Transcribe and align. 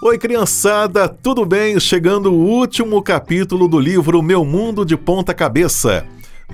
Oi, 0.00 0.16
criançada, 0.16 1.08
tudo 1.08 1.44
bem? 1.44 1.80
Chegando 1.80 2.32
o 2.32 2.46
último 2.46 3.02
capítulo 3.02 3.66
do 3.66 3.80
livro 3.80 4.22
Meu 4.22 4.44
Mundo 4.44 4.84
de 4.84 4.96
Ponta 4.96 5.34
Cabeça, 5.34 6.06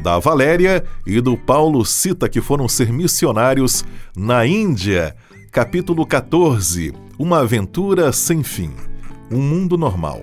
da 0.03 0.19
Valéria 0.19 0.83
e 1.07 1.21
do 1.21 1.37
Paulo 1.37 1.85
Cita, 1.85 2.27
que 2.27 2.41
foram 2.41 2.67
ser 2.67 2.91
missionários 2.91 3.85
na 4.17 4.47
Índia. 4.47 5.15
Capítulo 5.53 6.07
14 6.07 6.95
Uma 7.19 7.41
aventura 7.41 8.13
sem 8.13 8.43
fim. 8.43 8.73
Um 9.31 9.43
mundo 9.43 9.77
normal. 9.77 10.23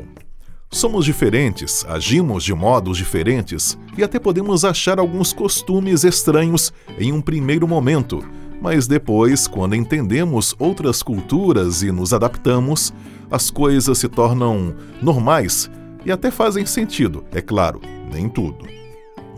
Somos 0.71 1.05
diferentes, 1.05 1.85
agimos 1.87 2.43
de 2.43 2.55
modos 2.55 2.97
diferentes 2.97 3.77
e 3.95 4.03
até 4.03 4.17
podemos 4.17 4.65
achar 4.65 4.97
alguns 4.97 5.31
costumes 5.31 6.03
estranhos 6.03 6.73
em 6.97 7.13
um 7.13 7.21
primeiro 7.21 7.67
momento 7.67 8.25
mas 8.61 8.85
depois, 8.85 9.47
quando 9.47 9.75
entendemos 9.75 10.55
outras 10.59 11.01
culturas 11.01 11.81
e 11.81 11.91
nos 11.91 12.13
adaptamos, 12.13 12.93
as 13.31 13.49
coisas 13.49 13.97
se 13.97 14.07
tornam 14.07 14.75
normais 15.01 15.69
e 16.05 16.11
até 16.11 16.29
fazem 16.29 16.63
sentido, 16.63 17.25
é 17.33 17.41
claro, 17.41 17.81
nem 18.13 18.29
tudo. 18.29 18.67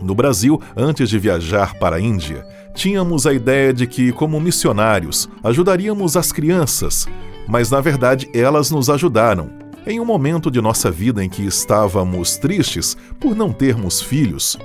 No 0.02 0.14
Brasil, 0.14 0.60
antes 0.76 1.08
de 1.08 1.18
viajar 1.18 1.74
para 1.78 1.96
a 1.96 2.00
Índia, 2.00 2.46
tínhamos 2.74 3.26
a 3.26 3.32
ideia 3.32 3.72
de 3.72 3.86
que, 3.86 4.12
como 4.12 4.38
missionários, 4.38 5.26
ajudaríamos 5.42 6.18
as 6.18 6.30
crianças, 6.30 7.06
mas 7.48 7.70
na 7.70 7.80
verdade 7.80 8.28
elas 8.34 8.70
nos 8.70 8.90
ajudaram. 8.90 9.48
Em 9.86 10.00
um 10.00 10.04
momento 10.04 10.50
de 10.50 10.60
nossa 10.60 10.90
vida 10.90 11.24
em 11.24 11.30
que 11.30 11.42
estávamos 11.42 12.36
tristes 12.36 12.94
por 13.18 13.34
não 13.34 13.52
termos 13.52 14.02
filhos, 14.02 14.58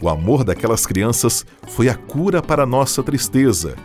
o 0.00 0.08
amor 0.08 0.42
daquelas 0.42 0.86
crianças 0.86 1.44
foi 1.66 1.88
a 1.88 1.94
cura 1.94 2.40
para 2.42 2.64
nossa 2.64 3.02
tristeza 3.02 3.76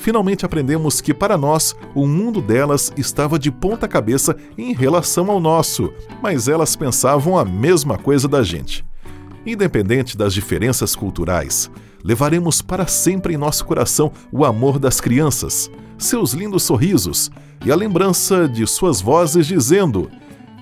finalmente 0.00 0.46
aprendemos 0.46 1.00
que 1.00 1.12
para 1.12 1.36
nós 1.36 1.76
o 1.94 2.06
mundo 2.06 2.40
delas 2.40 2.90
estava 2.96 3.38
de 3.38 3.50
ponta 3.50 3.86
cabeça 3.86 4.34
em 4.56 4.72
relação 4.72 5.30
ao 5.30 5.38
nosso, 5.38 5.92
mas 6.22 6.48
elas 6.48 6.74
pensavam 6.74 7.38
a 7.38 7.44
mesma 7.44 7.98
coisa 7.98 8.26
da 8.26 8.42
gente. 8.42 8.84
Independente 9.44 10.16
das 10.16 10.32
diferenças 10.32 10.96
culturais, 10.96 11.70
levaremos 12.02 12.62
para 12.62 12.86
sempre 12.86 13.34
em 13.34 13.36
nosso 13.36 13.64
coração 13.64 14.10
o 14.32 14.44
amor 14.44 14.78
das 14.78 15.00
crianças, 15.00 15.70
seus 15.98 16.32
lindos 16.32 16.62
sorrisos 16.62 17.30
e 17.64 17.70
a 17.70 17.76
lembrança 17.76 18.48
de 18.48 18.66
suas 18.66 19.02
vozes 19.02 19.46
dizendo: 19.46 20.10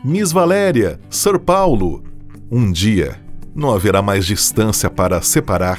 Miss 0.04 0.32
Valéria, 0.32 1.00
Sir 1.08 1.38
Paulo. 1.38 2.02
Um 2.50 2.72
dia 2.72 3.20
não 3.54 3.72
haverá 3.72 4.00
mais 4.00 4.24
distância 4.24 4.88
para 4.88 5.20
separar 5.22 5.78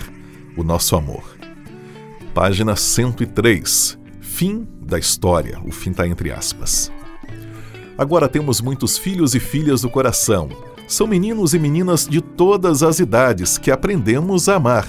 o 0.55 0.63
nosso 0.63 0.95
amor 0.95 1.38
página 2.39 2.73
103. 2.73 3.99
Fim 4.21 4.65
da 4.81 4.97
história. 4.97 5.59
O 5.65 5.73
fim 5.73 5.91
está 5.91 6.07
entre 6.07 6.31
aspas. 6.31 6.89
Agora 7.97 8.29
temos 8.29 8.61
muitos 8.61 8.97
filhos 8.97 9.35
e 9.35 9.41
filhas 9.41 9.81
do 9.81 9.89
coração. 9.89 10.47
São 10.87 11.05
meninos 11.05 11.53
e 11.53 11.59
meninas 11.59 12.07
de 12.07 12.21
todas 12.21 12.81
as 12.81 13.01
idades 13.01 13.57
que 13.57 13.69
aprendemos 13.69 14.47
a 14.47 14.55
amar. 14.55 14.87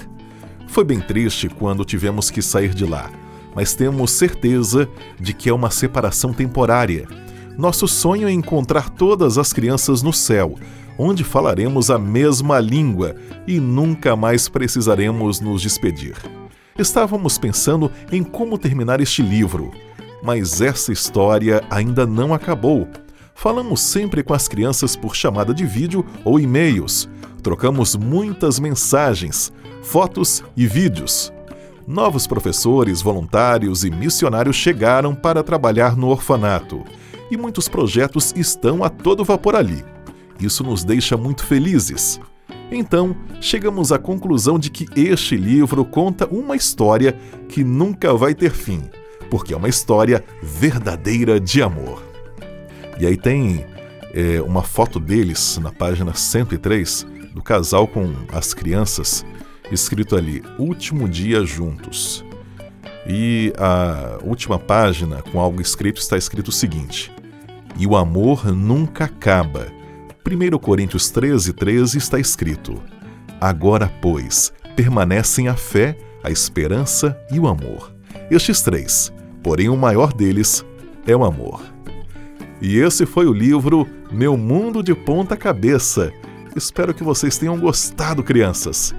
Foi 0.69 0.84
bem 0.84 1.01
triste 1.01 1.48
quando 1.48 1.84
tivemos 1.84 2.31
que 2.31 2.41
sair 2.41 2.73
de 2.73 2.84
lá, 2.84 3.11
mas 3.53 3.75
temos 3.75 4.12
certeza 4.12 4.89
de 5.19 5.34
que 5.34 5.48
é 5.48 5.53
uma 5.53 5.73
separação 5.73 6.33
temporária. 6.33 7.09
Nosso 7.59 7.89
sonho 7.89 8.28
é 8.28 8.31
encontrar 8.31 8.91
todas 8.91 9.39
as 9.39 9.53
crianças 9.53 10.03
no 10.05 10.12
céu, 10.12 10.55
onde 10.97 11.25
falaremos 11.25 11.91
a 11.91 11.98
mesma 11.98 12.61
língua 12.61 13.17
e 13.45 13.59
nunca 13.59 14.15
mais 14.15 14.48
precisaremos 14.48 15.41
nos 15.41 15.61
despedir. 15.61 16.15
Estávamos 16.81 17.36
pensando 17.36 17.92
em 18.11 18.23
como 18.23 18.56
terminar 18.56 19.03
este 19.03 19.20
livro, 19.20 19.70
mas 20.23 20.62
essa 20.62 20.91
história 20.91 21.62
ainda 21.69 22.06
não 22.06 22.33
acabou. 22.33 22.89
Falamos 23.34 23.83
sempre 23.83 24.22
com 24.22 24.33
as 24.33 24.48
crianças 24.48 24.97
por 24.97 25.14
chamada 25.14 25.53
de 25.53 25.67
vídeo 25.67 26.06
ou 26.25 26.41
e-mails. 26.41 27.06
Trocamos 27.42 27.97
muitas 27.97 28.59
mensagens, 28.59 29.53
fotos 29.82 30.43
e 30.56 30.66
vídeos. 30.66 31.31
Novos 31.87 32.27
professores, 32.27 33.03
voluntários 33.03 33.84
e 33.84 33.91
missionários 33.91 34.56
chegaram 34.56 35.15
para 35.15 35.43
trabalhar 35.43 35.94
no 35.94 36.09
orfanato. 36.09 36.82
E 37.31 37.37
muitos 37.37 37.69
projetos 37.69 38.32
estão 38.34 38.82
a 38.82 38.88
todo 38.88 39.22
vapor 39.22 39.55
ali. 39.55 39.84
Isso 40.41 40.65
nos 40.65 40.82
deixa 40.82 41.15
muito 41.15 41.44
felizes. 41.44 42.19
Então, 42.70 43.16
chegamos 43.41 43.91
à 43.91 43.98
conclusão 43.98 44.58
de 44.58 44.70
que 44.70 44.86
este 44.94 45.36
livro 45.36 45.84
conta 45.84 46.26
uma 46.28 46.54
história 46.54 47.19
que 47.48 47.64
nunca 47.64 48.14
vai 48.14 48.34
ter 48.34 48.53
fim, 48.53 48.82
porque 49.28 49.53
é 49.53 49.56
uma 49.56 49.69
história 49.69 50.25
verdadeira 50.41 51.41
de 51.41 51.62
amor. 51.62 52.03
E 52.98 53.06
aí 53.06 53.16
tem 53.16 53.66
é, 54.14 54.41
uma 54.41 54.62
foto 54.62 55.00
deles 55.00 55.58
na 55.58 55.72
página 55.72 56.14
103, 56.14 57.06
do 57.34 57.42
casal 57.42 57.86
com 57.86 58.12
as 58.32 58.54
crianças, 58.54 59.25
escrito 59.72 60.16
ali: 60.16 60.42
Último 60.58 61.08
dia 61.08 61.44
juntos. 61.44 62.25
E 63.06 63.52
a 63.56 64.19
última 64.22 64.58
página, 64.58 65.22
com 65.22 65.41
algo 65.41 65.60
escrito, 65.60 66.00
está 66.00 66.16
escrito 66.16 66.48
o 66.48 66.52
seguinte: 66.52 67.10
E 67.76 67.87
o 67.87 67.97
amor 67.97 68.52
nunca 68.52 69.04
acaba 69.04 69.69
1 70.25 70.58
Coríntios 70.58 71.10
13, 71.10 71.53
13 71.53 71.98
está 71.98 72.19
escrito: 72.19 72.81
Agora, 73.41 73.92
pois, 74.00 74.53
permanecem 74.76 75.48
a 75.48 75.54
fé, 75.54 75.97
a 76.22 76.31
esperança 76.31 77.19
e 77.32 77.41
o 77.41 77.47
amor. 77.47 77.92
Estes 78.31 78.60
três, 78.60 79.12
porém 79.42 79.69
o 79.69 79.76
maior 79.76 80.12
deles 80.12 80.64
é 81.06 81.16
o 81.16 81.25
amor. 81.25 81.62
E 82.60 82.76
esse 82.76 83.06
foi 83.06 83.26
o 83.26 83.32
livro 83.32 83.88
Meu 84.12 84.36
Mundo 84.36 84.82
de 84.82 84.94
Ponta 84.94 85.36
Cabeça. 85.36 86.12
Espero 86.54 86.92
que 86.92 87.02
vocês 87.02 87.38
tenham 87.38 87.58
gostado, 87.58 88.22
crianças. 88.22 88.94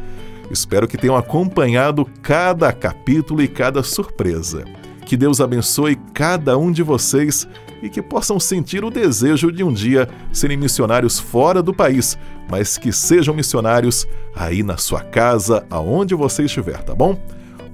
Espero 0.49 0.87
que 0.87 0.97
tenham 0.97 1.15
acompanhado 1.15 2.05
cada 2.21 2.73
capítulo 2.73 3.41
e 3.41 3.47
cada 3.47 3.83
surpresa. 3.83 4.65
Que 5.11 5.17
Deus 5.17 5.41
abençoe 5.41 5.97
cada 6.13 6.57
um 6.57 6.71
de 6.71 6.81
vocês 6.81 7.45
e 7.83 7.89
que 7.89 8.01
possam 8.01 8.39
sentir 8.39 8.85
o 8.85 8.89
desejo 8.89 9.51
de 9.51 9.61
um 9.61 9.73
dia 9.73 10.07
serem 10.31 10.55
missionários 10.55 11.19
fora 11.19 11.61
do 11.61 11.73
país, 11.73 12.17
mas 12.49 12.77
que 12.77 12.93
sejam 12.93 13.35
missionários 13.35 14.07
aí 14.33 14.63
na 14.63 14.77
sua 14.77 15.01
casa, 15.01 15.65
aonde 15.69 16.15
você 16.15 16.45
estiver, 16.45 16.81
tá 16.81 16.95
bom? 16.95 17.21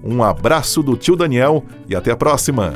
Um 0.03 0.23
abraço 0.23 0.81
do 0.81 0.97
tio 0.97 1.15
Daniel 1.15 1.63
e 1.87 1.95
até 1.95 2.09
a 2.09 2.17
próxima! 2.17 2.73